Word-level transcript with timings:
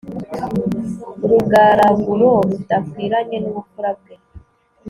urugaraguro 1.23 2.29
rudakwiranye 2.49 3.37
n'ubupfura 3.39 3.89
bwe 3.97 4.15